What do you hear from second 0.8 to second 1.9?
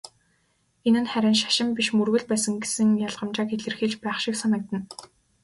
Энэ нь харин "шашин" биш